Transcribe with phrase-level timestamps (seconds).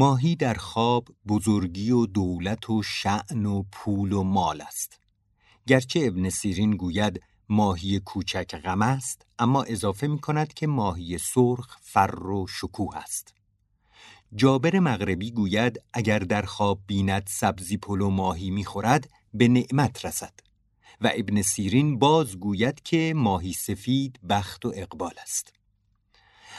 [0.00, 5.00] ماهی در خواب بزرگی و دولت و شعن و پول و مال است.
[5.66, 11.78] گرچه ابن سیرین گوید ماهی کوچک غم است اما اضافه می کند که ماهی سرخ
[11.82, 13.34] فر و شکوه است.
[14.34, 20.34] جابر مغربی گوید اگر در خواب بیند سبزی پلو ماهی می‌خورد به نعمت رسد.
[21.00, 25.59] و ابن سیرین باز گوید که ماهی سفید بخت و اقبال است.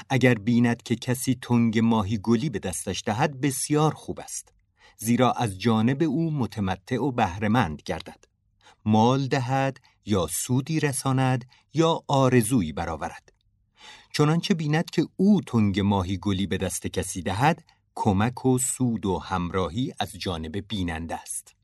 [0.09, 4.53] اگر بیند که کسی تنگ ماهی گلی به دستش دهد بسیار خوب است.
[4.97, 8.25] زیرا از جانب او متمتع و بهرهمند گردد.
[8.85, 13.33] مال دهد یا سودی رساند یا آرزویی برآورد.
[14.13, 17.63] چنانچه بیند که او تنگ ماهی گلی به دست کسی دهد
[17.95, 21.55] کمک و سود و همراهی از جانب بیننده است.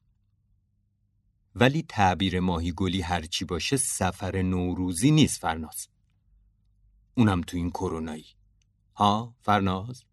[1.56, 5.88] ولی تعبیر ماهی گلی هرچی باشه سفر نوروزی نیست فرناز.
[7.18, 8.26] اونم تو این کرونایی.
[8.96, 10.07] ها فرناز؟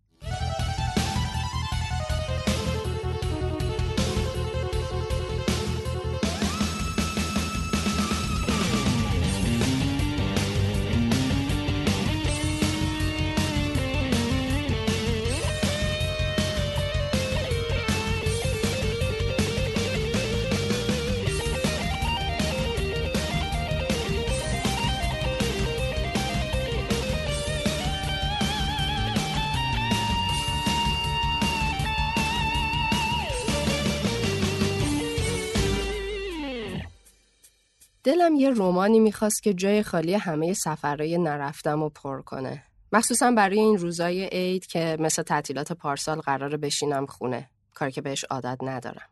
[38.24, 42.62] دلم یه رومانی می‌خواست که جای خالی همه سفرهای نرفتم و پر کنه.
[42.92, 47.50] مخصوصا برای این روزای عید که مثل تعطیلات پارسال قرار بشینم خونه.
[47.74, 49.06] کار که بهش عادت ندارم.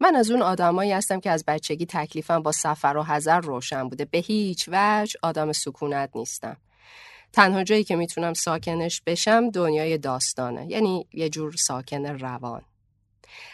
[0.00, 4.04] من از اون آدمایی هستم که از بچگی تکلیفم با سفر و حذر روشن بوده.
[4.04, 6.56] به هیچ وجه آدم سکونت نیستم.
[7.32, 10.66] تنها جایی که می‌تونم ساکنش بشم دنیای داستانه.
[10.70, 12.62] یعنی یه جور ساکن روان.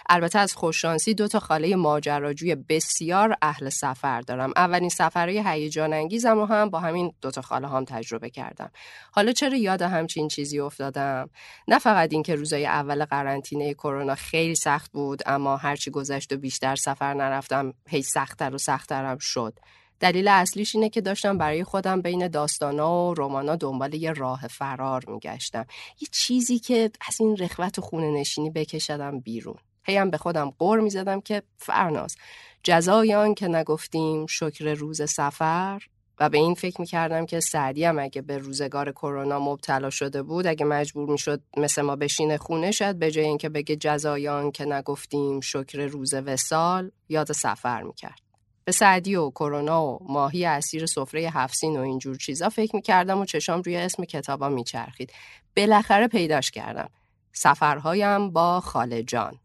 [0.08, 4.52] البته از خوششانسی دو تا خاله ماجراجوی بسیار اهل سفر دارم.
[4.56, 8.70] اولین سفرهای هیجان انگیزم و هم با همین دو تا خاله هم تجربه کردم.
[9.12, 11.30] حالا چرا یاد همچین چیزی افتادم؟
[11.68, 16.76] نه فقط اینکه روزای اول قرنطینه کرونا خیلی سخت بود اما هرچی گذشت و بیشتر
[16.76, 19.58] سفر نرفتم هی سختتر و سختترم شد.
[20.00, 25.04] دلیل اصلیش اینه که داشتم برای خودم بین داستانا و رمانا دنبال یه راه فرار
[25.08, 25.66] میگشتم.
[26.00, 29.56] یه چیزی که از این رخوت و خونه نشینی بکشدم بیرون.
[29.84, 32.16] هیم به خودم قور می‌زدم که فرناز
[32.62, 35.82] جزای آن که نگفتیم شکر روز سفر؟
[36.20, 40.46] و به این فکر می‌کردم که سعدی هم اگه به روزگار کرونا مبتلا شده بود
[40.46, 45.40] اگه مجبور می‌شد مثل ما بشینه خونه شد به جای اینکه بگه جزایان که نگفتیم
[45.40, 48.25] شکر روز وسال یاد سفر می‌کرد.
[48.66, 53.24] به سعدی و کرونا و ماهی اسیر سفره هفسین و اینجور چیزا فکر می‌کردم و
[53.24, 55.12] چشام روی اسم کتابا میچرخید.
[55.56, 56.90] بالاخره پیداش کردم.
[57.32, 59.38] سفرهایم با خاله جان.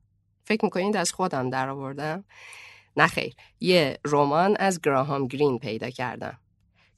[0.43, 2.23] فکر می‌کنید از خودم در آوردم؟
[2.97, 3.33] نه خیر.
[3.59, 6.37] یه رمان از گراهام گرین پیدا کردم.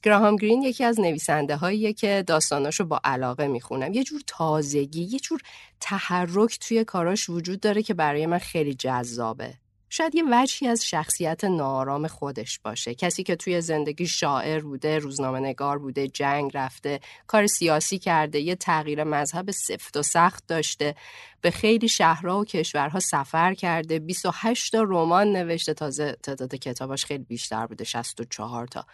[0.02, 3.92] گراهام گرین یکی از نویسنده هاییه که داستاناشو با علاقه می‌خونم.
[3.92, 5.40] یه جور تازگی یه جور
[5.80, 9.54] تحرک توی کاراش وجود داره که برای من خیلی جذابه.
[9.96, 12.94] شاید یه وجهی از شخصیت نارام خودش باشه.
[12.94, 18.54] کسی که توی زندگی شاعر بوده روزنامه نگار بوده جنگ رفته کار سیاسی کرده یه
[18.54, 20.94] تغییر مذهب سفت و سخت داشته
[21.40, 27.24] به خیلی شهرها و کشورها سفر کرده 28 تا رمان نوشته تازه تعداد کتاباش خیلی
[27.24, 28.86] بیشتر بوده 64 تا.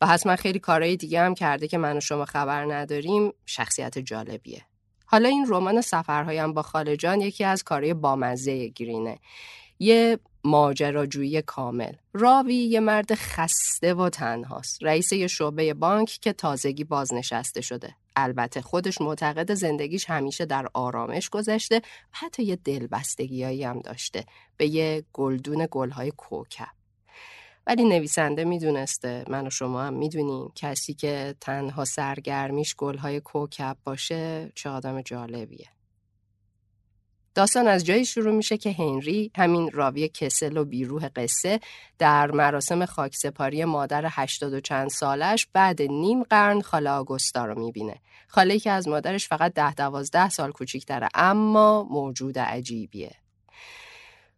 [0.00, 4.62] و حتما خیلی کارهای دیگه هم کرده که من و شما خبر نداریم شخصیت جالبیه.
[5.06, 9.18] حالا این رمان سفرهایم با خالجان یکی از کارهای بامزه گرینه.
[9.78, 11.92] یه ماجراجویی کامل.
[12.12, 14.82] راوی یه مرد خسته و تنهاست.
[14.82, 17.94] رئیس یه شعبه بانک که تازگی بازنشسته شده.
[18.16, 24.24] البته خودش معتقد زندگیش همیشه در آرامش گذشته حتی یه دلبستگیایی هم داشته.
[24.56, 26.68] به یه گلدون گلهای کوکب.
[27.66, 34.52] ولی نویسنده می‌دونسته من و شما هم می‌دونیم کسی که تنها سرگرمیش گلهای کوکب باشه
[34.54, 35.68] چه آدم جالبیه.
[37.38, 41.60] داستان از جایی شروع میشه که هنری همین راوی کسل و بیروح قصه
[41.98, 48.00] در مراسم خاکسپاری مادر هشتاد و چند سالش بعد نیم قرن خاله آگوستا رو می‌بینه.
[48.28, 53.14] خاله که از مادرش فقط ده دوازده سال کوچیکتره اما موجود عجیبیه.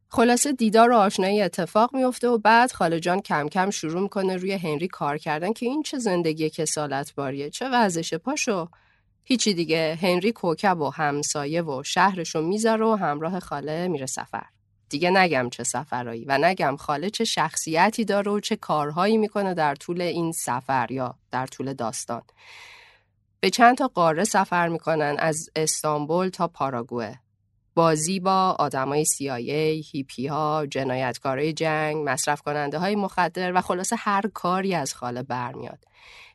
[0.09, 4.53] خلاصه دیدار و آشنایی اتفاق میفته و بعد خاله جان کم کم شروع می‌کنه روی
[4.53, 8.69] هنری کار کردن که این چه زندگی کسالت باریه چه وضعشه پاشو.
[9.31, 9.99] هیچی دیگه.
[10.03, 14.47] هنری کوکب و همسایه و شهرشو می‌ذاره و همراه خاله میره سفر.
[14.89, 19.75] دیگه نگم چه سفرایی و نگم خاله چه شخصیتی داره و چه کارهایی می‌کنه در
[19.75, 22.23] طول این سفر یا در طول داستان.
[23.41, 27.15] به چند تا قاره سفر می‌کنن از استانبول تا پاراگوه
[27.81, 34.23] بازی با آدمای CIA، هیپی ها، جنایتکارای جنگ، مصرف کننده های مخدر و خلاصه هر
[34.35, 35.85] کاری از خاله برمیاد.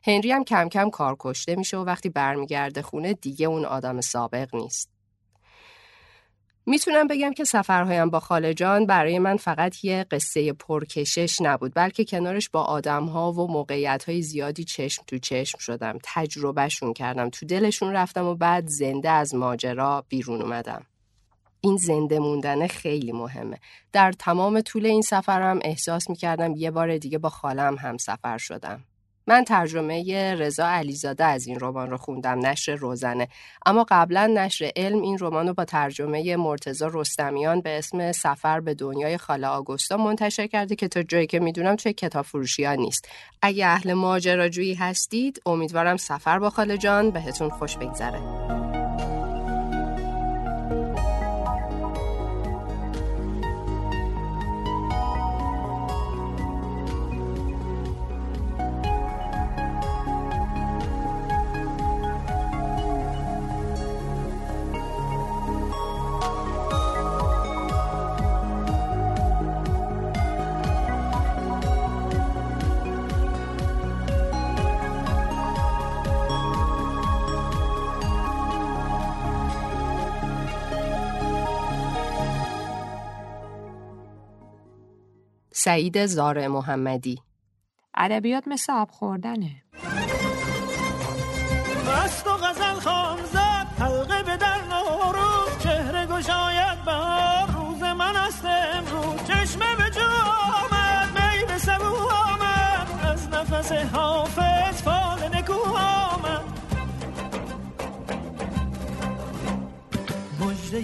[0.06, 4.54] هنری هم کم کم کار کشته میشه و وقتی برمیگرده خونه دیگه اون آدم سابق
[4.54, 4.90] نیست.
[6.66, 12.04] می‌تونم بگم که سفرهایم با خاله جان برای من فقط یه قصه پرکشش نبود بلکه
[12.04, 18.24] کنارش با آدمها و موقعیت زیادی چشم تو چشم شدم تجربهشون کردم تو دلشون رفتم
[18.24, 20.86] و بعد زنده از ماجرا بیرون اومدم
[21.66, 23.58] این زنده موندن خیلی مهمه.
[23.92, 28.84] در تمام طول این سفرم احساس می‌کردم یه بار دیگه با خالم هم سفر شدم.
[29.26, 33.28] من ترجمه رضا علیزاده از این رمان رو خوندم نشر روزنه.
[33.66, 38.74] اما قبلا نشر علم این رمان رو با ترجمه مرتزا رستمیان به اسم سفر به
[38.74, 43.08] دنیای خاله آگوستا منتشر کرده که تا جایی که می‌دونم توی کتاب فروشی ها نیست.
[43.42, 48.75] اگه اهل ماجراجویی هستید امیدوارم سفر با خاله جان بهتون خوش بگذره.
[85.66, 87.22] سعید زار محمدی.
[87.94, 89.62] ادبیات مثل آب خوردنه.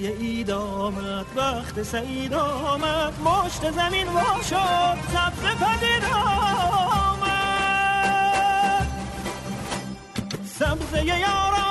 [0.06, 7.22] اید آمد وقت سعید آمد مشت زمین وا شد سبز پدید آمد.
[10.58, 11.61] سبزه یار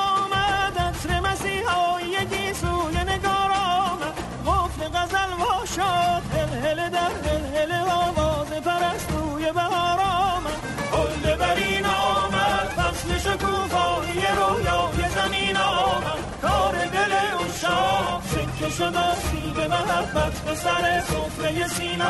[20.14, 22.06] محبت به سر صفره سینه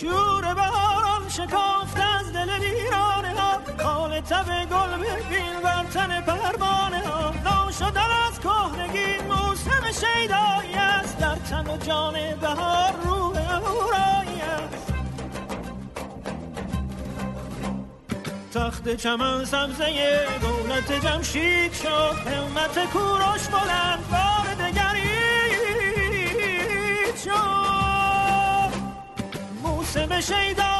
[0.00, 3.60] شور بهاران شکافت از دل ویرانه ها.
[3.84, 7.32] خال تب گل ببین بر تن پروانه ها.
[7.44, 10.74] ناشدن از کهنگی موسم شیدایی
[11.70, 12.94] و جان بهار
[14.42, 14.92] است
[18.54, 25.56] تخت چمن سبزه دولت جمشید شد همت کوروش بلند بار دگرید
[27.24, 28.70] شد.
[29.62, 30.79] موسم شیدایی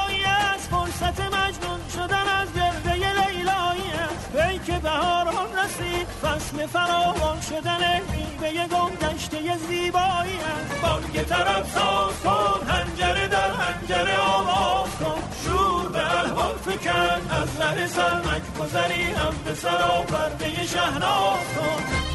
[6.60, 10.80] فصل فراوان شدن میوه گم گشته زیبایی است.
[10.82, 15.22] بانگ طرف ساز کن هنجره در هنجره آواز کن.
[15.44, 22.09] شور به الهام فکن از ره سرمک گذری هم به سرا پرده شهناز کن.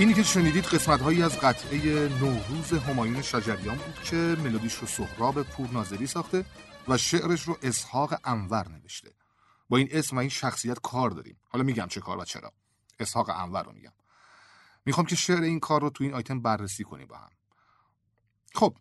[0.00, 5.42] اینی که شنیدید قسمت هایی از قطعه نوروز همایون شجریان بود که ملودیش رو سهراب
[5.42, 6.44] پورناظری ساخته
[6.88, 9.12] و شعرش رو اسحاق انور نوشته.
[9.68, 11.36] با این اسم و این شخصیت کار داریم.
[11.48, 12.52] حالا میگم چه کار و چرا.
[13.00, 13.92] اسحاق انور رو میگم.
[14.84, 17.30] می‌خوام که شعر این کار رو تو این آیتم بررسی کنیم با هم.
[18.54, 18.76] خب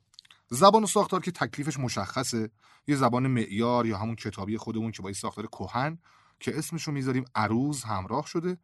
[0.50, 2.50] زبان و ساختار که تکلیفش مشخصه
[2.88, 6.00] یه زبان معیار یا همون کتابی خودمون که با یه ساختار کهن
[6.40, 8.58] که اسمش رو می‌ذاریم عروض همراه شده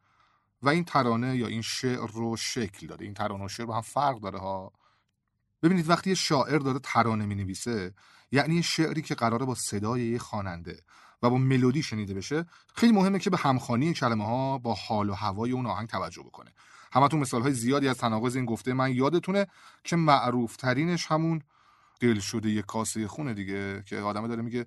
[0.66, 3.06] و این ترانه یا این شعر رو شکل داده.
[3.06, 4.72] این ترانه و شعر با هم فرق داره ها.
[5.64, 7.94] ببینید وقتی یه شاعر داره ترانه می نویسه
[8.32, 10.80] یعنی یه شعری که قراره با صدای یه خواننده
[11.24, 12.46] و با ملودی شنیده بشه
[12.76, 16.52] خیلی مهمه که به همخوانی کلمه ها با حال و هوای اون آهنگ توجه بکنه.
[16.92, 19.48] همتون مثال های زیادی از تناقض این گفته من یادتونه
[19.84, 21.42] که معروف ترینش همون
[22.00, 24.66] دل شده یک کاسه خونه دیگه که آدمه داره میگه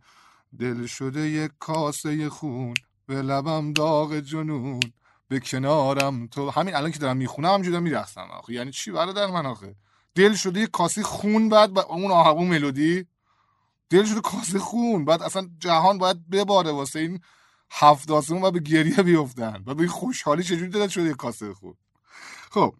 [0.58, 2.74] دل شده یک کاسه خون
[3.06, 4.80] به لبم داغ جنون.
[5.28, 6.26] به کنارم.
[6.26, 8.28] تو همین الان که دارم می‌خونم دارم میرقصم.
[8.30, 9.74] آخه یعنی چی برادر من آخه؟
[10.14, 13.06] دل شده یک کاسه خون بعد با اون آهنگ ملودی.
[13.90, 15.04] دل شده کاسه خون.
[15.04, 17.20] بعد اصلا جهان باید بباره واسه این
[17.70, 19.64] هفت آسمون و به گریه بیفتن.
[19.66, 21.74] و به خوشحالی چجوری دلت شده یک کاسه خون؟
[22.50, 22.74] خب.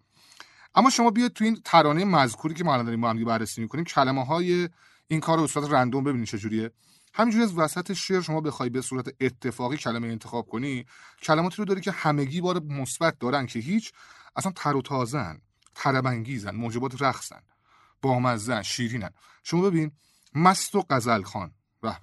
[0.75, 3.85] اما شما بیاید تو این ترانه مذکوری که ما الان داریم با هم بررسی می‌کنیم
[3.85, 4.69] کلمه های
[5.09, 6.71] این کار صورت رندوم ببینید چجوریه.
[7.15, 10.87] همینجوری از وسط شعر شما بخوای به صورت اتفاقی کلمه انتخاب کنی
[11.23, 13.93] کلماتی رو داری که همگی بار مثبت دارن که هیچ
[14.37, 15.41] اصلا تر و تازن
[15.75, 17.43] طربانگیزن موجبات رقصن
[18.03, 19.11] بامزن شیرینن.
[19.43, 19.93] شما ببین
[20.35, 21.55] مست و غزل خان.
[21.81, 21.97] به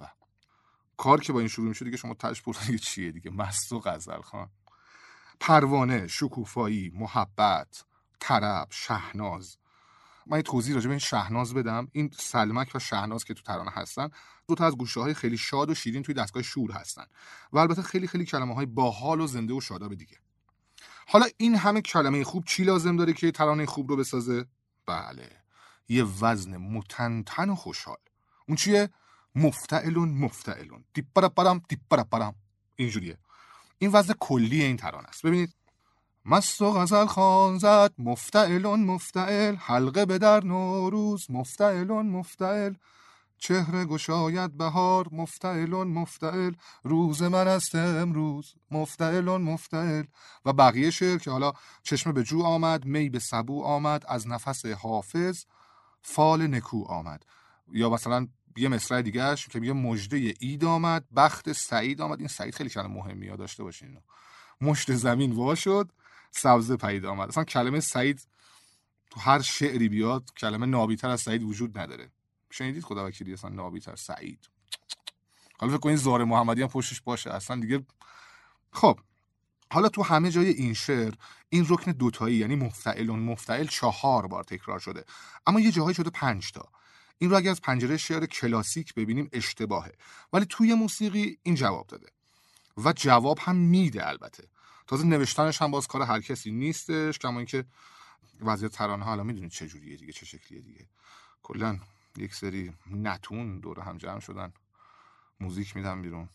[0.96, 4.50] کار که با این شروع میشه دیگه شما پرسید چیه دیگه؟ مست و غزل خان.
[5.40, 7.84] پروانه شکوفایی محبت
[8.20, 9.56] طرب شهناز.
[10.26, 11.88] من یه توضیح راجع به این شهناز بدم.
[11.92, 14.08] این سلمک و شهناز که تو ترانه هستن
[14.48, 17.04] دو تا از گوشه های خیلی شاد و شیرین توی دستگاه شور هستن
[17.52, 20.16] و البته خیلی خیلی کلمه های باحال و زنده و شاداب دیگه.
[21.08, 24.46] حالا این همه کلمه خوب چی لازم داره که ترانه خوب رو بسازه؟
[24.86, 25.30] بله
[25.88, 27.96] یه وزن متنتن و خوشحال.
[28.48, 28.90] اون چیه؟
[29.34, 30.84] مفتعلون مفتعلون.
[30.94, 32.34] دیپرا پرم دیپرا پرم
[32.76, 33.18] اینجوریه.
[33.78, 35.26] این وزن کلی این ترانه است.
[35.26, 35.54] ببینید.
[36.24, 39.54] مست و غزل خان زد مفتعلون مفتعل.
[39.54, 42.74] حلقه به در نوروز مفتعلون مفتعل.
[43.38, 46.52] چهره گشاید بهار مفتعلون مفتعل
[46.82, 50.04] روز من است امروز مفتعلون مفتعل.
[50.44, 51.52] و بقیه شعر که حالا
[51.82, 55.44] چشم به جو آمد می به سبو آمد از نفس حافظ
[56.02, 57.22] فال نکو آمد.
[57.72, 62.18] یا مثلا یه مصرع دیگهش که میگه مجده اید آمد بخت سعید آمد.
[62.18, 63.98] این سعید خیلی کلمه مهمی ها داشته باشین
[64.60, 65.92] مشت زمین وا شد
[66.30, 67.28] سبزه پدید آمد.
[67.28, 68.28] اصلا کلمه سعید
[69.10, 72.10] تو هر شعری بیاد کلمه نابیتر از سعید وجود نداره.
[72.56, 74.50] شنیدید خدا وکیلی اصلا نابیتر سعید.
[75.58, 77.86] حالا فکر کنید زار محمدی هم پشتش باشه اصلا دیگه
[78.72, 79.00] خب
[79.72, 81.14] حالا تو همه جای این شعر
[81.48, 85.04] این رکن دوتایی یعنی مفتعلون مفتعل چهار بار تکرار شده.
[85.46, 86.68] اما یه جاهایی شده پنج تا.
[87.18, 89.92] این رو اگر از پنجره شعر کلاسیک ببینیم اشتباهه.
[90.32, 92.06] ولی توی موسیقی این جواب داده.
[92.84, 94.48] و جواب هم میده البته.
[94.86, 97.64] تازه نوشتنش هم باز کار هر کسی نیستش کما اینکه
[98.40, 100.86] وضعیت ترانه حالا می‌دونید چه جوریه دیگه چه شکلیه دیگه.
[101.42, 101.78] کلا
[102.18, 104.52] یک سری نتون دور هم جمع شدن.
[105.40, 106.28] موزیک میدم بیرون.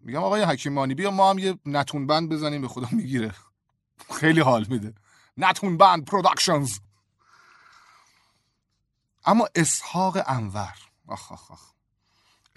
[0.00, 3.34] میگم آقای حکیمانی بیا ما هم یه نتون band بزنیم به خدا می‌گیره.
[4.20, 4.94] خیلی حال میده.
[5.36, 6.78] نتون band productions
[9.24, 10.74] اما اسحاق انور.
[11.06, 11.72] آخ آخ آخ.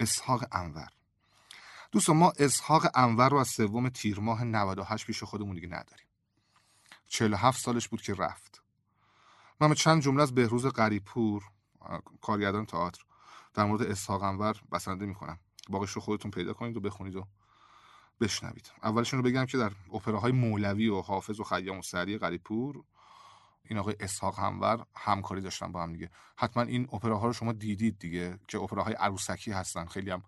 [0.00, 0.88] اسحاق انور.
[1.92, 6.06] دوستان ما اسحاق انور رو از سوم تیر ماه 98 پیش خودمون دیگه نداریم.
[7.08, 8.62] 47 سالش بود که رفت.
[9.60, 11.44] من چند جمله از بهروز قریپور
[12.20, 13.04] کارگردان تئاتر.
[13.54, 15.38] در مورد اسحاق انور بسنده می‌کنم.
[15.68, 17.26] باقیش رو خودتون پیدا کنید و بخونید و
[18.20, 18.70] بشنوید.
[18.82, 22.84] اولشون رو بگم که در اپراهای مولوی و حافظ و خیام و سری قریپور
[23.64, 26.10] این آقای اسحاق همور همکاری داشتن با هم دیگه.
[26.36, 29.84] حتما این اپراها رو شما دیدید دیگه که اپراهای عروسکی هستن.
[29.84, 30.22] خیلی هم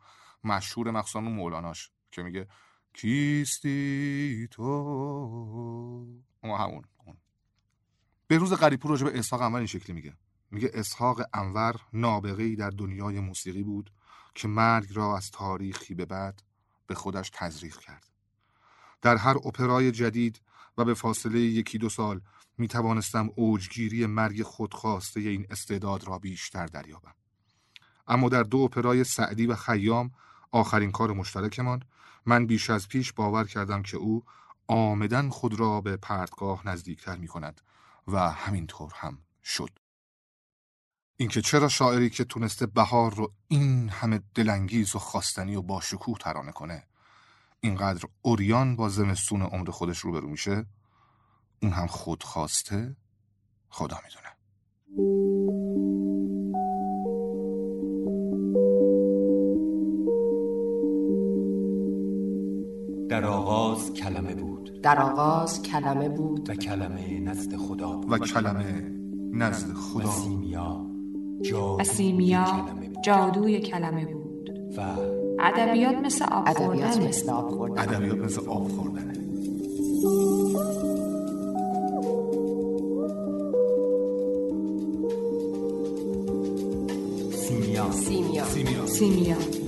[0.44, 2.48] مشهور مخصوصا مولاناش که میگه
[2.92, 4.62] کیستی تو؟
[6.42, 6.84] اون همون.
[8.26, 10.16] به روز قریپور راجع به اسحاق انور این شکلی میگه.
[10.52, 13.92] میگه اسحاق انور نابغه‌ای در دنیای موسیقی بود
[14.34, 16.42] که مرگ را از تاریخی به بعد
[16.86, 18.08] به خودش تزریق کرد.
[19.02, 20.40] در هر اپرای جدید
[20.78, 22.20] و به فاصله یکی دو سال
[22.58, 27.14] می توانستم اوجگیری مرگ خودخواسته این استعداد را بیشتر دریابم.
[28.06, 30.10] اما در دو اپرای سعدی و خیام
[30.50, 31.82] آخرین کار مشترکمان
[32.26, 34.24] من بیش از پیش باور کردم که او
[34.66, 37.60] آمدن خود را به پرتگاه نزدیکتر می کند
[38.08, 39.81] و همینطور هم شد.
[41.22, 46.18] اینکه چرا شاعری که تونسته بهار رو این همه دلانگیز و خواستنی و با شکوه
[46.18, 46.82] ترانه کنه
[47.60, 50.66] اینقدر اوریان با زمستون عمر خودش روبرو میشه؟
[51.62, 52.96] اون هم خود خواسته
[53.68, 54.28] خدا می‌دونه.
[63.08, 64.82] در آغاز کلمه بود.
[64.82, 66.50] در آغاز کلمه بود.
[66.50, 68.92] و کلمه نزد خدا و کلمه
[69.32, 70.08] نزد خدا.
[70.08, 70.91] و سیمیا.
[73.04, 74.50] جادوی کلمه بود.
[74.76, 74.80] و
[75.40, 76.48] ادبیات مثل آب.
[77.08, 77.82] مثل خوردن.
[77.82, 78.68] ادبیات مثل آب
[87.32, 87.92] سیمیا.
[87.92, 88.44] سیمیا.
[88.44, 88.86] سیمیا.
[88.86, 89.61] سیمیا.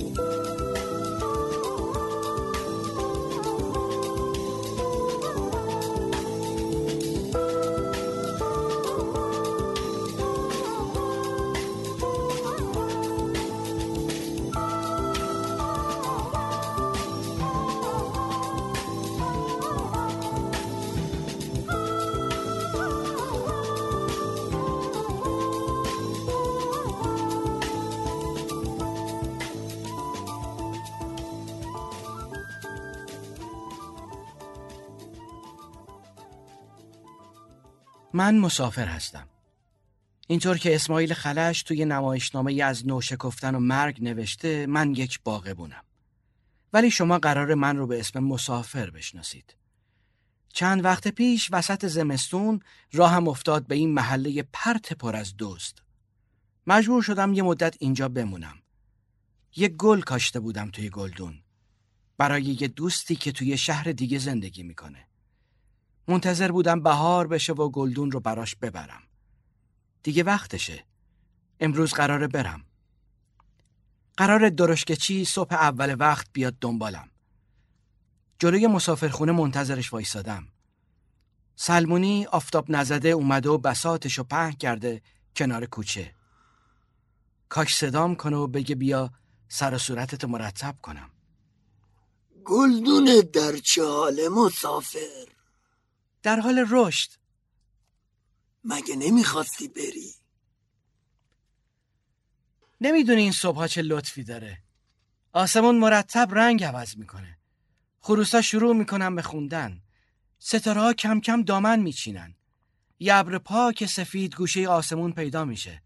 [38.16, 39.28] من مسافر هستم.
[40.26, 45.21] اینطور که اسماعیل خلش توی نمایشنامه ای از نو شکفتن و مرگ نوشته من یک
[45.25, 45.85] باغبونم.
[46.73, 49.56] ولی شما قرار من رو به اسم مسافر بشناسید.
[50.52, 52.61] چند وقت پیش وسط زمستون
[52.92, 55.83] راهم افتاد به این محله پرت پر از دوست.
[56.66, 58.59] مجبور شدم یه مدت اینجا بمونم.
[59.56, 61.42] یه گل کاشته بودم توی گلدون.
[62.18, 65.06] برای یه دوستی که توی شهر دیگه زندگی می‌کنه.
[66.08, 69.02] منتظر بودم بهار بشه و گلدون رو براش ببرم.
[70.02, 70.84] دیگه وقتشه.
[71.61, 72.64] امروز قراره برم.
[74.16, 77.08] قرار درشکچی صبح اول وقت بیاد دنبالم.
[78.38, 80.49] جلوی مسافرخونه منتظرش وایسادم.
[81.56, 85.02] سلمونی آفتاب نزده اومده و بساتش رو پهن کرده
[85.37, 86.14] کنار کوچه.
[87.49, 89.11] کاش صدام کنه و بگه بیا
[89.49, 91.11] سر و صورتت مرتب کنم.
[92.44, 95.33] گلدون در حال مسافر
[96.25, 97.11] در حال رشد.
[98.64, 100.14] مگه نمی‌خواستی بری؟
[102.81, 104.59] نمی‌دونی این صبحها چه لطفی داره.
[105.33, 107.38] آسمون مرتب رنگ عوض می‌کنه.
[108.00, 109.83] خروسا شروع می‌کنن به خوندن.
[110.38, 112.35] ستاره ها کم کم دامن میچینن.
[112.99, 115.82] یه ابر پاک سفید گوشه آسمون پیدا میشه.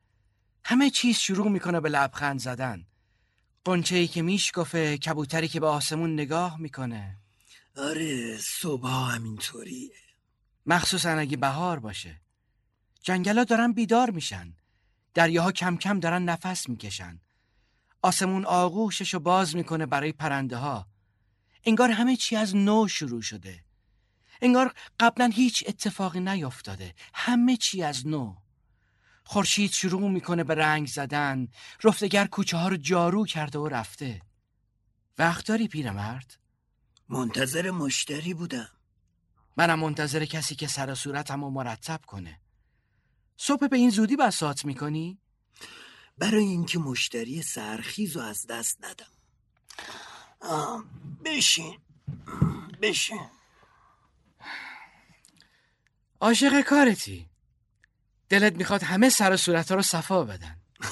[0.64, 2.86] همه چیز شروع می‌کنه به لبخند زدن.
[3.64, 7.16] قنچه ای که میشکفه کبوتری که به آسمون نگاه می‌کنه.
[7.76, 10.07] آره صبح همینطوریه.
[10.68, 12.20] مخصوصا اگه بهار باشه.
[13.02, 14.56] جنگلا دارن بیدار میشن.
[15.14, 17.20] دریاها کم کم دارن نفس می‌کشن.
[18.02, 20.86] آسمون آغوششو باز می‌کنه برای پرنده ها
[21.64, 23.64] انگار همه چی از نو شروع شده.
[24.42, 28.36] انگار قبلا هیچ اتفاقی نیفتاده همه چی از نو.
[29.24, 31.48] خورشید شروع می‌کنه به رنگ زدن.
[31.84, 34.22] رفتگر کوچه ها رو جارو کرده و رفته.
[35.18, 36.38] وقت داری پیرمرد؟
[37.08, 38.77] منتظر مشتری بودم.
[39.58, 42.40] منم منتظر کسی که سر و صورتم رو مرتب کنه.
[43.36, 45.18] صبح به این زودی بسات می‌کنی؟
[46.18, 49.12] برای اینکه مشتری سرخیز رو از دست ندم.
[50.40, 50.84] آه،
[51.24, 51.78] بشین.
[52.82, 53.30] بشین.
[56.20, 57.28] عاشق کارتی.
[58.28, 60.56] دلت می‌خواد همه سر و صورت رو صفا بدن.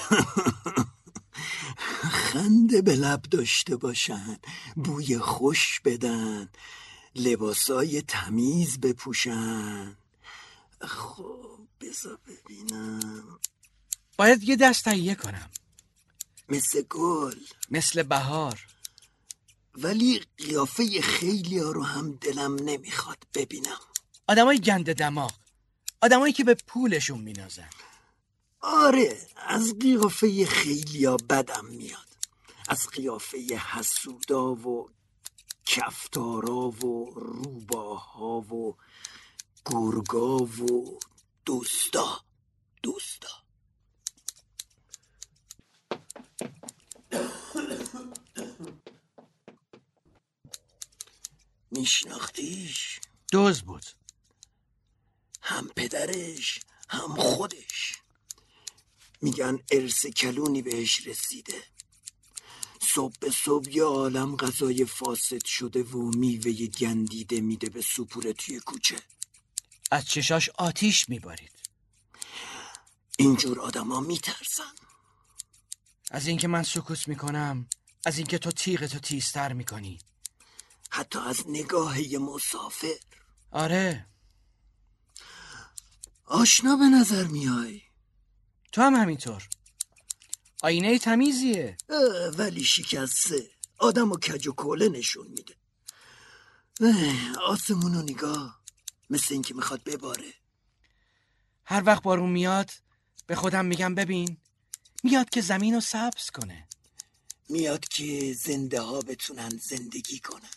[2.32, 4.36] خنده به لب داشته باشن
[4.76, 6.48] بوی خوش بدن.
[7.16, 9.96] لباسای تمیز بپوشن.
[10.80, 13.38] خب بذار ببینم.
[14.16, 15.50] باید یه دست تهیه کنم.
[16.48, 17.40] مثل گل.
[17.70, 18.66] مثل بهار.
[19.74, 23.80] ولی قیافه خیلی ها رو هم دلم نمی‌خواد ببینم.
[24.26, 25.34] آدمای گنده دماغ.
[26.02, 27.70] آدمایی که به پولشون مینازن.
[28.60, 32.06] آره از قیافه خیلی ها بدم میاد.
[32.68, 33.38] از قیافه
[33.72, 34.90] حسودا و
[35.66, 38.76] کفتارا و روباها و
[39.66, 40.98] گرگا و
[41.44, 42.24] دوستا.
[42.82, 43.28] دوستا.
[51.70, 53.00] میشناختیش؟
[53.32, 53.84] دوز بود.
[55.42, 57.96] هم پدرش هم خودش.
[59.22, 61.75] میگن ارث کلونی بهش رسیده.
[62.96, 68.60] صبح به صبح یه عالم غذای فاسد شده و میوه گندیده میده به سپوره توی
[68.60, 68.96] کوچه.
[69.90, 71.52] از چشاش آتیش میبارید.
[73.18, 74.74] اینجور آدما میترسن.
[76.10, 77.68] از اینکه من سکوت می‌کنم
[78.06, 79.98] از اینکه تو تیغ تو تیزتر می‌کنی.
[80.90, 82.98] حتی از نگاه یه مسافر.
[83.50, 84.06] آره.
[86.24, 87.82] آشنا به نظر میای.
[88.72, 89.48] تو هم همینطور.
[90.62, 91.76] آینه تمیزیه.
[92.38, 93.50] ولی شکسته.
[93.78, 95.54] آدم و کج و کوله نشون میده.
[97.46, 98.60] آسمون و نگاه.
[99.10, 100.34] مثل اینکه می‌خواد بباره.
[101.64, 102.70] هر وقت بارون میاد
[103.26, 104.36] به خودم میگم ببین.
[105.04, 106.68] میاد که زمین رو سبز کنه.
[107.48, 110.50] میاد که زنده ها بتونن زندگی کنن.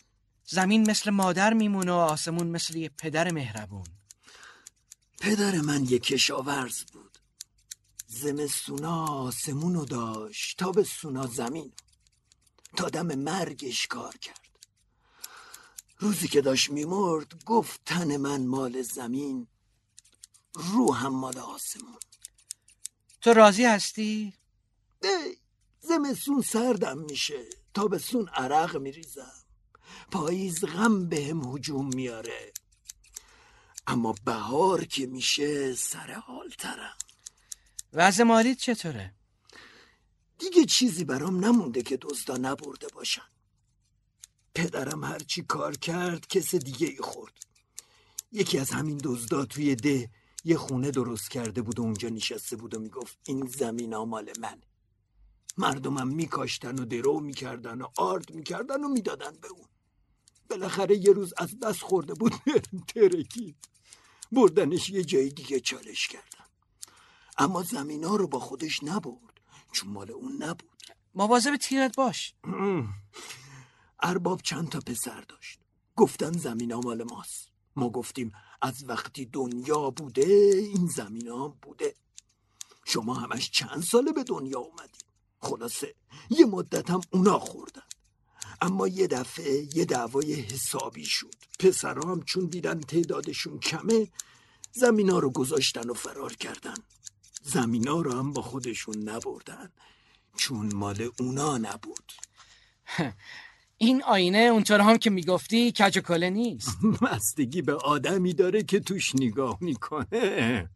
[0.45, 3.87] زمین مثل مادر میمونه و آسمون مثل یه پدر مهربون.
[5.19, 6.98] پدر من یه کشاورز بود.
[8.11, 11.73] زمستونا آسمونو داشت تا به سونا زمین.
[12.77, 14.49] تا دم مرگش کار کرد.
[15.97, 19.47] روزی که داشت میمرد گفت تن من مال زمین
[20.53, 21.99] روحم مال آسمون.
[23.21, 24.33] تو راضی هستی؟
[25.79, 27.49] زمستون سردم میشه.
[27.73, 29.43] تابستون عرق میریزم.
[30.11, 32.53] پاییز غم بهم هجوم میاره.
[33.87, 36.97] اما بهار که میشه سر حال ترم
[37.93, 39.13] وضع مالیت چطوره؟
[40.39, 43.29] دیگه چیزی برام نمونده که دزدا نبرده باشن.
[44.55, 47.45] پدرم هرچی کار کرد کس دیگه ای خورد.
[48.31, 50.09] یکی از همین دزدا توی ده
[50.45, 54.61] یه خونه درست کرده بود و اونجا نشسته بود و می‌گفت این زمین مال من
[55.57, 59.67] مردمم میکاشتن و درو می‌کردن و آرد می‌کردن و می‌دادن به اون.
[60.49, 62.33] بالاخره یه روز از دست خورده بود
[62.95, 63.55] ترکید
[64.31, 66.48] بردنش یه جای دیگه چالش کردن.
[67.39, 69.39] اما زمین ها رو با خودش نبرد
[69.71, 70.69] چون مال اون نبود.
[71.15, 72.33] مواظب تیرت باش.
[74.03, 75.59] ارباب چند تا پسر داشت.
[75.95, 77.51] گفتن زمین ها مال ماست.
[77.75, 80.25] ما گفتیم از وقتی دنیا بوده
[80.75, 81.95] این زمین ها بوده.
[82.85, 85.05] شما همش چند ساله به دنیا اومدید
[85.39, 85.95] خلاصه
[86.29, 87.81] یه مدت هم اونا خوردن.
[88.61, 91.35] اما یه دفعه یه دعوای حسابی شد.
[91.59, 94.07] پسرها هم چون دیدن تعدادشون کمه
[94.71, 96.77] زمینا رو گذاشتن و فرار کردن.
[97.41, 99.69] زمینا رو هم با خودشون نبردن
[100.35, 102.11] چون مال اونا نبود.
[103.81, 106.77] این آینه اونطور هم که می‌گفتی کج و کله نیست.
[107.01, 110.69] مستگی به آدمی داره که توش نگاه می‌کنه.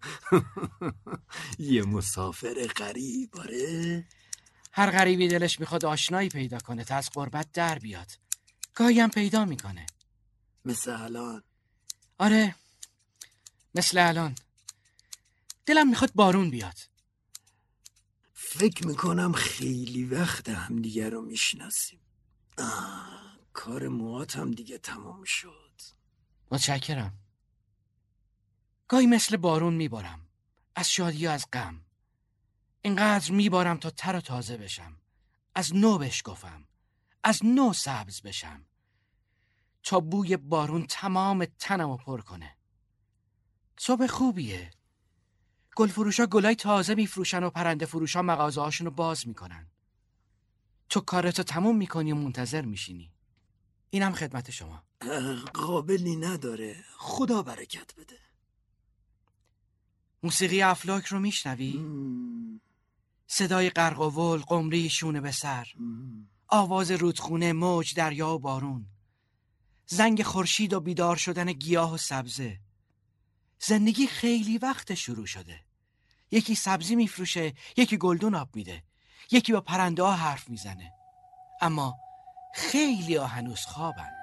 [1.60, 4.06] یه مسافر غریب آره.
[4.71, 8.12] هر غریبی دلش می‌خواد آشنایی پیدا کنه تا از قربت در بیاد.
[8.76, 9.86] گاهی هم پیدا می‌کنه.
[10.65, 11.43] مثل الان.
[12.17, 12.56] آره
[13.76, 14.36] مثل الان.
[15.65, 16.78] دلم می‌خواد بارون بیاد.
[18.34, 21.99] فکر می‌کنم خیلی وقت همدیگه رو می‌شناسیم.
[23.54, 25.82] کار موات هم دیگه تمام شد.
[26.52, 27.19] متشکرم.
[28.88, 30.28] گاهی مثل بارون میبارم.
[30.76, 31.86] از شادی و از غم.
[32.82, 34.97] اینقدر میبارم تا تر و تازه بشم.
[35.56, 36.67] از نو بشکفم.
[37.23, 38.65] از نو سبز بشم.
[39.84, 42.58] تا بوی بارون تمام تنم رو پر کنه.
[43.80, 44.71] صبح خوبیه.
[45.75, 49.67] گل فروشا گلای تازه میفروشن و پرنده فروشا مغازه هاشون رو باز می‌کنن.
[50.89, 53.12] تو کارتو تموم می‌کنی و منتظر میشینی.
[53.89, 54.83] اینم خدمت شما.
[55.53, 56.75] قابلی نداره.
[56.97, 58.19] خدا برکت بده.
[60.23, 61.86] موسیقی افلاک رو میشنوی؟
[63.27, 65.67] صدای غرق و ول قمری شونه به سر.
[66.47, 68.86] آواز رودخونه موج دریا و بارون.
[69.86, 72.59] زنگ خورشید و بیدار شدن گیاه و سبزه.
[73.67, 75.60] زندگی خیلی وقت شروع شده.
[76.32, 78.84] یکی سبزی میفروشه یکی گلدون آب میده.
[79.32, 80.91] یکی با پرنده ها حرف می‌زنه.
[81.62, 81.95] اما
[82.56, 84.22] خیلی ها هنوز خوابن.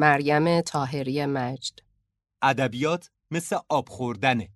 [0.00, 1.78] مریم تاهری مجد.
[2.42, 4.48] ادبیات مثل آب خوردنه.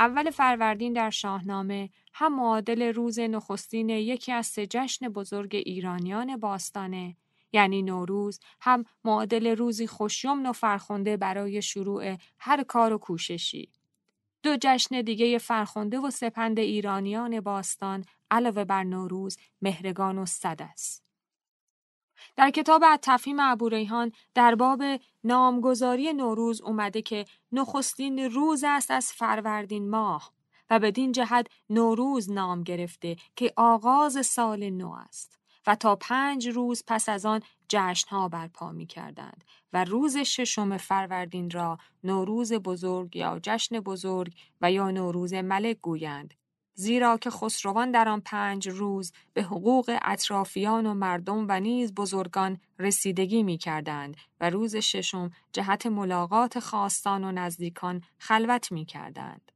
[0.00, 7.16] اول فروردین در شاهنامه هم معادل روز نخستین یکی از سه جشن بزرگ ایرانیان باستانه
[7.52, 13.68] یعنی نوروز هم معادل روزی خوشیمن و فرخنده برای شروع هر کار و کوششی.
[14.42, 21.09] دو جشن دیگه فرخنده و سپند ایرانیان باستان علاوه بر نوروز مهرگان و صد است.
[22.40, 24.82] در کتاب تفهیم ابوریحان در باب
[25.24, 30.32] نامگذاری نوروز اومده که نخستین روز است از فروردین ماه
[30.70, 36.82] و بدین جهت نوروز نام گرفته که آغاز سال نو است و تا پنج روز
[36.86, 43.40] پس از آن جشنها برپا می کردند و روز ششم فروردین را نوروز بزرگ یا
[43.42, 46.34] جشن بزرگ و یا نوروز ملک گویند
[46.74, 52.60] زیرا که خسروان در آن پنج روز به حقوق اطرافیان و مردم و نیز بزرگان
[52.78, 59.52] رسیدگی می کردند و روز ششم جهت ملاقات خواستان و نزدیکان خلوت می کردند.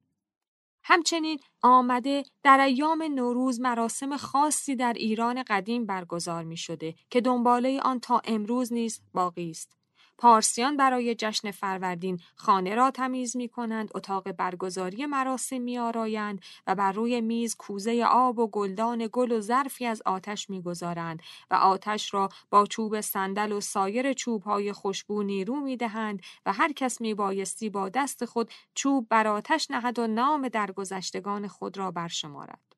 [0.87, 7.81] همچنین آمده در ایام نوروز مراسم خاصی در ایران قدیم برگزار می شده که دنباله
[7.81, 9.77] آن تا امروز نیز باقی است.
[10.19, 16.75] پارسیان برای جشن فروردین خانه را تمیز می کنند، اتاق برگزاری مراسم می آرایند و
[16.75, 21.55] بر روی میز کوزه آب و گلدان گل و ظرفی از آتش می گذارند و
[21.55, 27.01] آتش را با چوب صندل و سایر چوبهای خوشبو نیرو می دهند و هر کس
[27.01, 32.74] می بایستی با دست خود چوب بر آتش نهد و نام درگذشتگان خود را برشمارد.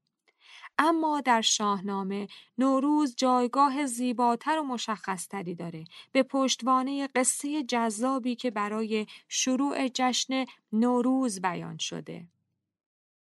[0.78, 9.06] اما در شاهنامه نوروز جایگاه زیباتر و مشخصتری داره به پشتوانه قصه جذابی که برای
[9.28, 12.26] شروع جشن نوروز بیان شده.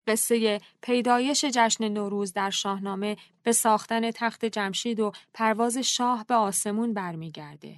[0.07, 6.95] قصه پیدایش جشن نوروز در شاهنامه به ساختن تخت جمشید و پرواز شاه به آسمون
[6.95, 7.77] برمیگرده.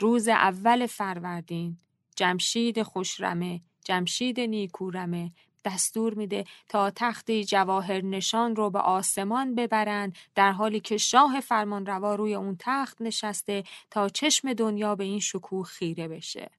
[0.00, 1.78] روز اول فروردین
[2.16, 5.32] جمشید خوشرمه جمشید نیکورمه
[5.66, 12.14] دستور میده تا تخت جواهر نشان رو به آسمان ببرند در حالی که شاه فرمانروا
[12.14, 16.50] روی اون تخت نشسته تا چشم دنیا به این شکوه خیره بشه.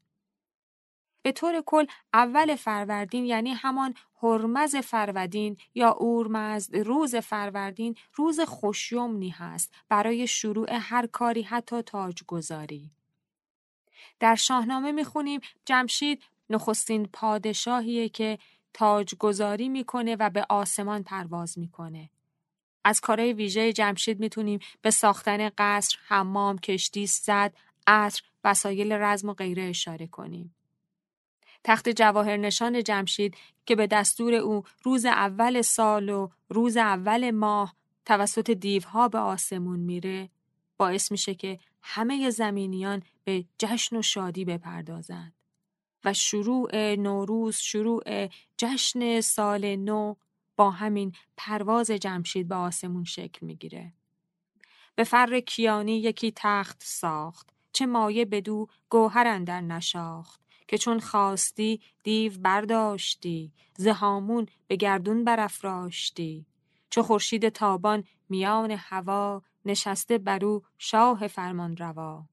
[1.21, 3.93] به طور کل اول فروردین یعنی همان
[4.23, 12.91] هرمز فروردین یا اورمزد روز فروردین روز خوشیومنی هست برای شروع هر کاری حتی تاجگذاری.
[14.19, 18.37] در شاهنامه می‌خونیم جمشید نخستین پادشاهیه که
[18.77, 22.09] تاجگذاری می‌کنه و به آسمان پرواز می‌کنه.
[22.83, 27.53] از کارهای ویژه جمشید می‌تونیم به ساختن قصر، حمام، کشتی، صد،
[27.87, 30.55] عصر، وسایل رزم و غیره اشاره کنیم.
[31.63, 37.75] تخت جواهر نشان جمشید که به دستور او روز اول سال و روز اول ماه
[38.05, 40.29] توسط دیوها به آسمون میره
[40.77, 45.36] باعث میشه که همه زمینیان به جشن و شادی بپردازند.
[46.07, 50.15] و شروع نوروز شروع جشن سال نو
[50.57, 53.93] با همین پرواز جمشید به آسمون شکل می‌گیره.
[54.95, 61.81] به فر کیانی یکی تخت ساخت چه مایه بدو گوهر اندر نشاخت که چون خواستی
[62.03, 66.45] دیو برداشتی زهامون به گردون برافراشتی
[66.89, 72.25] چو خورشید تابان میان هوا نشسته برو شاه فرمان روا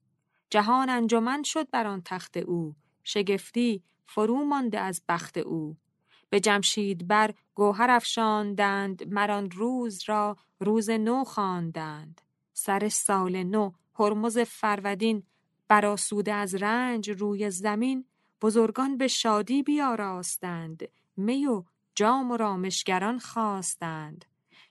[0.51, 2.75] جهان انجمن شد بر آن تخت او
[3.05, 5.77] شگفتی فرو مانده از بخت او.
[6.31, 12.21] به جمشید بر گوهر افشاندند مران روز را روز نو خواندند.
[12.53, 15.23] سر سال نو هرمز فرودین
[15.69, 18.05] براسوده از رنج روی زمین
[18.43, 21.65] بزرگان به شادی بیاراستند می و
[21.95, 24.25] جام و رامشگران خواستند.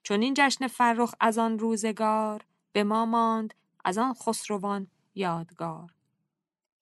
[0.04, 3.54] چون این جشن فرخ از آن روزگار به ما ماند
[3.86, 5.94] از آن خسروان یادگار.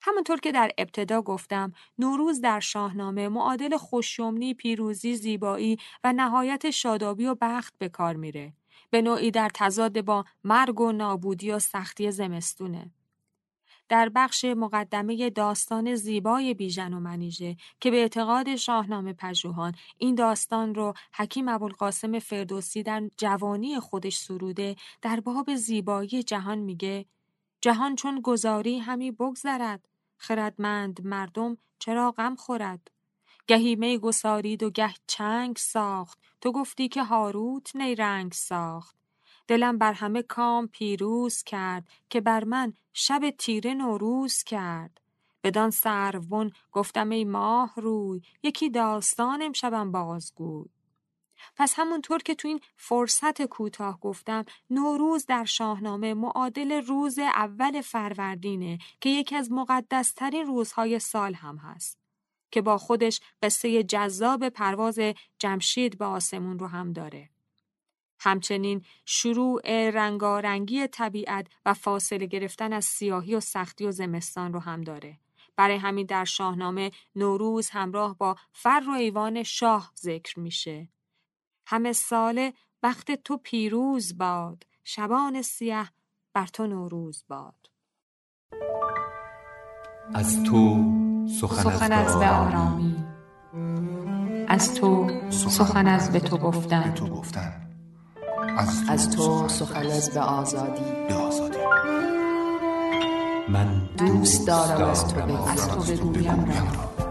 [0.01, 7.25] همانطور که در ابتدا گفتم نوروز در شاهنامه معادل خوشیومنی پیروزی زیبایی و نهایت شادابی
[7.25, 8.53] و بخت به کار میره.
[8.89, 12.91] به نوعی در تضاد با مرگ و نابودی و سختی زمستونه.
[13.89, 20.75] در بخش مقدمه داستان زیبای بیژن و منیژه که به اعتقاد شاهنامه پژوهان این داستان
[20.75, 27.05] رو حکیم ابوالقاسم فردوسی در جوانی خودش سروده در باب زیبایی جهان میگه
[27.61, 29.90] جهان چون گذاری همی بگذرد
[30.21, 32.91] خردمند مردم چرا غم خورد؟
[33.47, 36.19] گهی می گسارید و گه چنگ ساخت.
[36.41, 38.95] تو گفتی که هاروت نیرنگ ساخت.
[39.47, 45.01] دلم بر همه کام پیروز کرد که بر من شب تیره نوروز کرد.
[45.43, 50.69] بدان سرون گفتم ای ماه روی یکی داستان امشبم بازگوی.
[51.55, 58.77] پس همونطور که تو این فرصت کوتاه گفتم نوروز در شاهنامه معادل روز اول فروردینه
[59.01, 62.01] که یکی از مقدسترین روزهای سال هم هست
[62.51, 64.99] که با خودش قصه جذاب پرواز
[65.39, 67.29] جمشید به آسمون رو هم داره.
[68.19, 74.81] همچنین شروع رنگارنگی طبیعت و فاصله گرفتن از سیاهی و سختی و زمستان رو هم
[74.81, 75.19] داره.
[75.55, 80.87] برای همین در شاهنامه نوروز همراه با فر و ایوان شاه ذکر میشه.
[81.71, 82.53] همه ساله
[82.83, 85.89] بخت تو پیروز باد شبان سیه
[86.33, 87.69] بر تو نوروز باد.
[90.13, 90.85] از تو
[91.41, 93.05] سخن از به آرامی.
[94.47, 97.67] از تو سخن از به تو گفتن تو گفتن.
[98.89, 100.91] از تو سخن از به آزادی.
[101.07, 101.57] به آزادی.
[103.49, 105.41] من دوست دارم از تو بگویم.
[105.41, 106.45] از تو بگویم.
[106.45, 107.10] را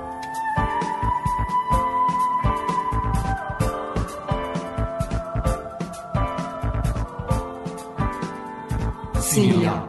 [9.30, 9.88] سیلیا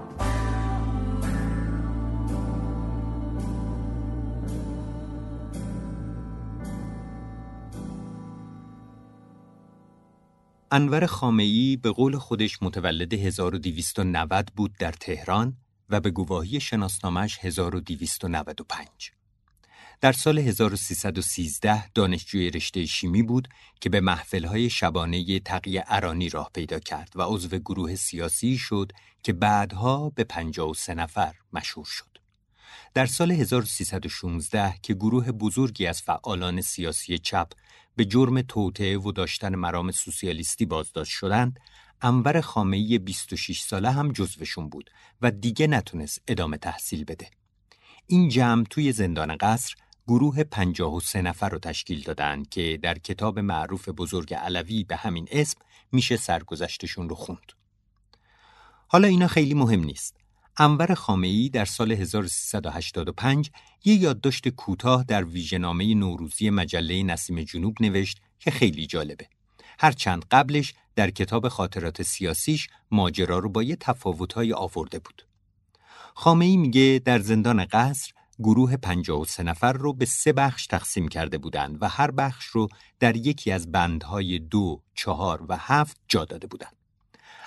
[10.72, 15.58] انور خامعی به قول خودش متولد 1290 بود در تهران
[15.90, 19.21] و به گواهی شناسنامش 1295.
[20.02, 23.48] در سال 1313 دانشجوی رشته شیمی بود
[23.82, 28.92] که به محفلهای شبانه تقی ارانی راه پیدا کرد و عضو گروه سیاسی شد
[29.24, 32.18] که بعدها به 53 نفر مشهور شد.
[32.94, 37.52] در سال 1316 که گروه بزرگی از فعالان سیاسی چپ
[37.96, 41.60] به جرم توطئه و داشتن مرام سوسیالیستی بازداشت شدند،
[42.02, 44.90] انور خامعی 26 ساله هم جزوشون بود
[45.22, 47.30] و دیگه نتونست ادامه تحصیل بده.
[48.08, 49.76] این جمع توی زندان قصر
[50.12, 55.60] گروه 53 نفر رو تشکیل دادن که در کتاب معروف بزرگ علوی به همین اسم
[55.92, 57.52] میشه سرگذشتشون رو خوند.
[58.88, 60.16] حالا اینا خیلی مهم نیست.
[60.58, 63.52] انور خامعی در سال 1385
[63.84, 69.28] یه یادداشت کوتاه در ویژه‌نامه نوروزی مجله نسیم جنوب نوشت که خیلی جالبه.
[69.80, 75.26] هرچند قبلش در کتاب خاطرات سیاسیش ماجرا رو با یه تفاوت‌های آورده بود.
[76.14, 81.78] خامعی میگه در زندان قصر گروه 53 نفر رو به سه بخش تقسیم کرده بودند
[81.84, 82.68] و هر بخش رو
[83.00, 86.76] در یکی از بندهای دو، چهار و هفت جا داده بودند.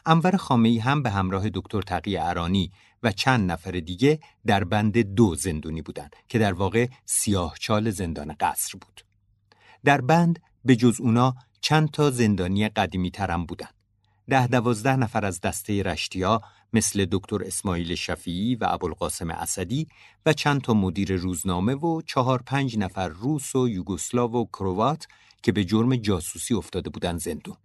[0.06, 5.34] انور خامعی هم به همراه دکتر تقی ارانی و چند نفر دیگه در بند دو
[5.34, 9.04] زندونی بودند که در واقع سیاهچال زندان قصر بود.
[9.84, 13.68] در بند به جز اونا چند تا زندانی قدیمی ترم بودن.
[14.28, 16.40] ده دوازده نفر از دسته رشتیا
[16.74, 19.88] مثل دکتر اسماعیل شفیعی و ابوالقاسم اسدی
[20.26, 25.06] و چند تا مدیر روزنامه و چهار پنج نفر روس و یوگسلاو و کروات
[25.42, 27.56] که به جرم جاسوسی افتاده بودن زندون.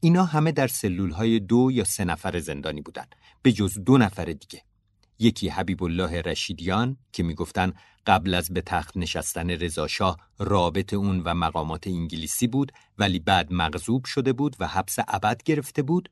[0.00, 3.06] اینا همه در سلول های دو یا سه نفر زندانی بودن
[3.42, 4.62] به جز دو نفر دیگه.
[5.18, 7.72] یکی حبیب الله رشیدیان که می‌گفتن
[8.06, 14.04] قبل از به تخت نشستن رضاشاه رابط اون و مقامات انگلیسی بود ولی بعد مغضوب
[14.04, 16.08] شده بود و حبس ابد گرفته بود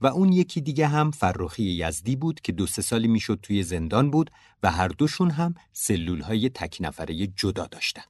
[0.00, 4.10] و اون یکی دیگه هم فرخی یزدی بود که دو سه سالی می‌شد توی زندان
[4.10, 4.30] بود
[4.62, 8.02] و هر دوشون هم سلول های تک نفره جدا داشتن.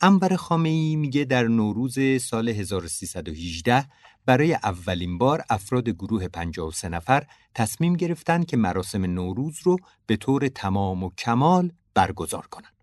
[0.00, 3.86] انور خامعی میگه در نوروز سال 1318
[4.26, 10.48] برای اولین بار افراد گروه 53 نفر تصمیم گرفتن که مراسم نوروز رو به طور
[10.48, 12.75] تمام و کمال برگزار کنن.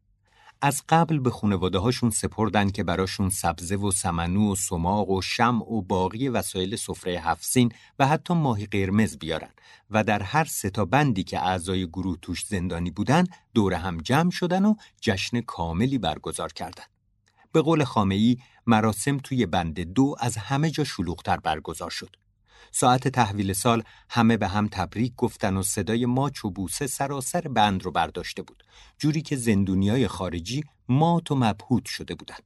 [0.65, 5.73] از قبل به خانواده هاشون سپردن که براشون سبزه و سمنو و سماق و شمع
[5.73, 9.49] و باقی وسایل سفره هفسین و حتی ماهی قرمز بیارن
[9.91, 13.23] و در هر ستا بندی که اعضای گروه توش زندانی بودن
[13.53, 16.89] دور هم جمع شدن و جشن کاملی برگزار کردند.
[17.51, 22.15] به قول خامعی مراسم توی بند دو از همه جا شلوغتر برگزار شد.
[22.71, 27.83] ساعت تحویل سال همه به هم تبریک گفتن و صدای ماچ و بوسه سراسر بند
[27.83, 28.63] رو برداشته بود.
[28.97, 32.43] جوری که زندونیای خارجی مات و مبهوت شده بودند.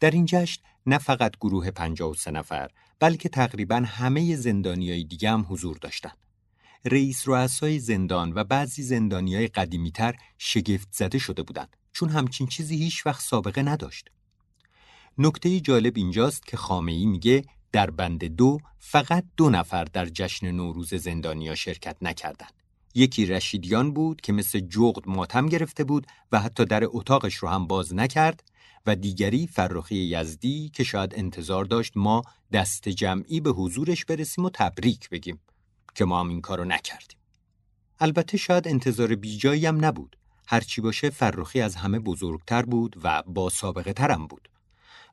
[0.00, 5.76] در این جشن نه فقط گروه 53 نفر بلکه تقریبا همه زندانیای دیگه هم حضور
[5.76, 6.16] داشتند.
[6.84, 13.06] رئیس رؤسای زندان و بعضی زندانیای قدیمیتر شگفت زده شده بودند چون همچین چیزی هیچ
[13.06, 14.10] وقت سابقه نداشت.
[15.18, 20.94] نکته جالب اینجاست که خامعی میگه در بند دو فقط دو نفر در جشن نوروز
[20.94, 22.52] زندانیا شرکت نکردند.
[22.94, 27.66] یکی رشیدیان بود که مثل جغد ماتم گرفته بود و حتی در اتاقش رو هم
[27.66, 28.42] باز نکرد
[28.86, 34.50] و دیگری فرخی یزدی که شاید انتظار داشت ما دست جمعی به حضورش برسیم و
[34.54, 35.40] تبریک بگیم
[35.94, 37.18] که ما هم این کارو نکردیم.
[38.00, 40.16] البته شاید انتظار بیجایی هم نبود.
[40.46, 44.48] هرچی باشه فرخی از همه بزرگتر بود و با سابقه ترم بود.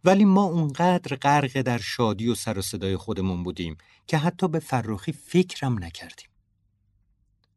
[0.05, 3.77] ولی ما اونقدر غرق در شادی و سر و صدای خودمون بودیم
[4.07, 6.29] که حتی به فرخی فکرم نکردیم.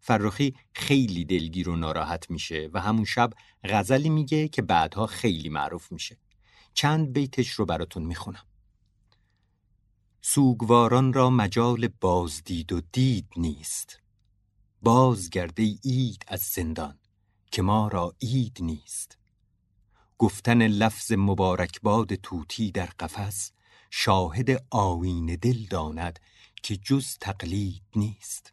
[0.01, 3.31] فرخی خیلی دلگیر و ناراحت میشه و همون شب
[3.65, 6.17] غزلی میگه که بعدها خیلی معروف میشه.
[6.75, 8.45] چند بیتش رو براتون می‌خونم.
[10.21, 14.01] سوگواران را مجال بازدید و دید نیست.
[14.83, 16.99] بازگرده اید از زندان
[17.51, 19.19] که ما را اید نیست.
[20.19, 23.53] گفتن لفظ مبارکباد توتی در قفس
[23.91, 26.21] شاهد آوین دل داند
[26.63, 28.53] که جز تقلید نیست.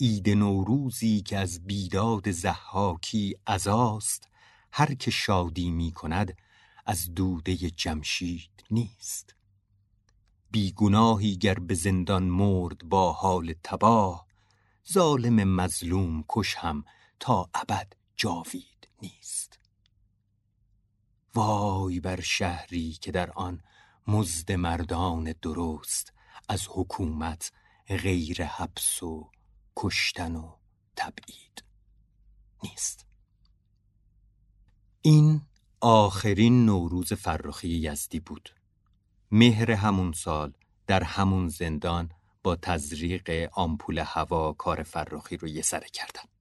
[0.00, 4.28] عید نوروزی که از بیداد زحاکی ازاست
[4.72, 6.36] هر که شادی می کند
[6.86, 9.34] از دوده جمشید نیست.
[10.50, 14.26] بیگناهی گر به زندان مرد با حال تباه
[14.92, 16.84] ظالم مظلوم کش هم
[17.20, 19.53] تا ابد جاوید نیست.
[21.34, 23.60] وای بر شهری که در آن
[24.06, 26.12] مزد مردان درست
[26.48, 27.52] از حکومت
[27.88, 29.30] غیر حبس و
[29.76, 30.56] کشتن و
[30.96, 31.64] تبعید.
[32.62, 33.06] نیست.
[35.02, 35.42] این
[35.80, 38.54] آخرین نوروز فرخی یزدی بود.
[39.30, 40.52] مهر همون سال
[40.86, 42.10] در همون زندان
[42.42, 46.33] با تزریق آمپول هوا کار فرخی رو یه سره کردن.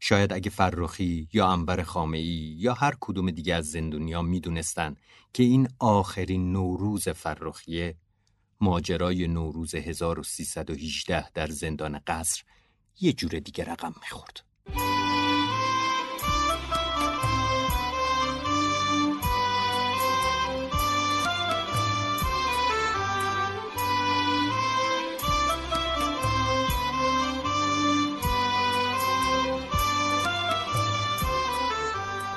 [0.00, 4.96] شاید اگه فرخی یا انبر خامعی یا هر کدوم دیگه از زندونیا می‌دونستن
[5.32, 7.96] که این آخرین نوروز فرخیه
[8.60, 12.42] ماجرای نوروز 1318 در زندان قصر
[13.00, 14.40] یه جور دیگه رقم می‌خورد.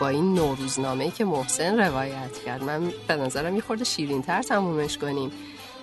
[0.07, 2.63] این نوروزنامه که محسن روایت کرد.
[2.63, 5.31] من به نظرم یه خورده شیرین تر تمومش کنیم.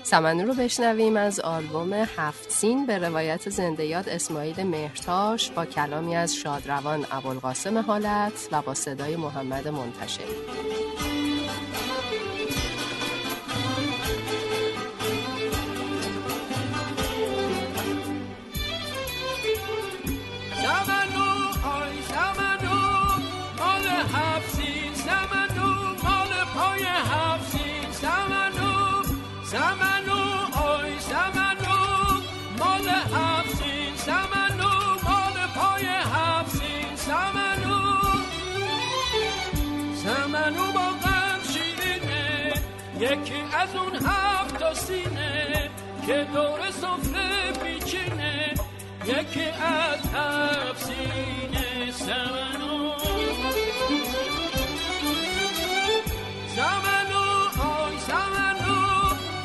[0.03, 6.17] سمنو رو بشنویم از آلبوم هفت سین به روایت زنده یاد اسماعیل مهرتاش با کلامی
[6.17, 11.10] از شادروان ابوالقاسم حالت و با صدای محمد منتشر.
[43.01, 45.71] یکی از اون هفت تا سینه
[46.07, 48.55] که دور سفره پیچینه
[49.07, 52.93] یکی از هفت سینه سمنو
[56.57, 57.25] سمنو
[57.61, 58.81] آی سمنو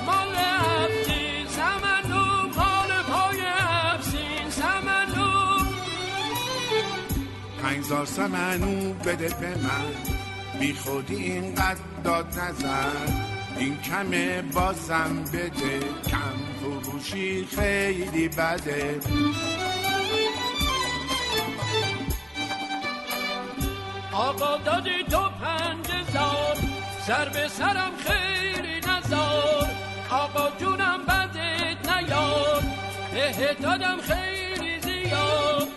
[0.05, 4.17] مال هفتی سمنو مال پای هفت
[4.49, 5.59] سمنو
[7.63, 10.15] پنجزار سمنو بده به من.
[10.59, 13.34] بی خودی اینقدر داد نزن.
[13.57, 15.79] این کمه بازم بده.
[16.07, 18.99] کم فروشی خیلی بده.
[24.13, 26.57] آقا دادی تو پنج زار
[27.07, 29.69] سر به سرم خیلی نزار.
[30.09, 32.63] آقا جونم بدت نیار.
[33.13, 35.67] به دادم خیلی زیاد.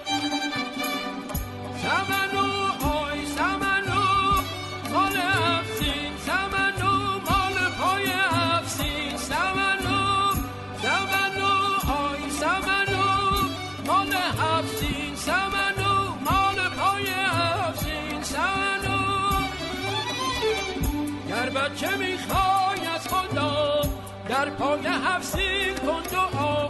[21.50, 23.82] چه می‌خوای از خدا
[24.28, 26.68] در پای حفظی کن دعا.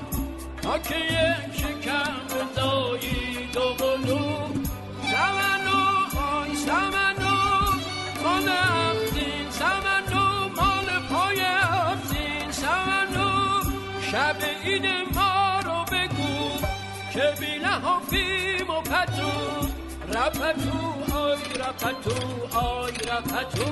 [0.62, 4.28] تا که یک شکم بزایی دو قلو.
[5.10, 5.80] سمنو
[6.32, 7.36] آی سمنو
[8.24, 13.60] مال حفظین سمنو مال پای حفظین سمنو
[14.12, 16.58] شب عید ما رو بگو
[17.12, 19.67] که بی لحافیم و پتو.
[20.14, 20.78] رپتو
[21.18, 22.16] آی رپتو
[22.58, 23.66] آی رپتو